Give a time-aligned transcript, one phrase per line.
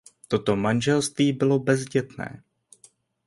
[0.27, 2.43] Toto manželství bylo bezdětné.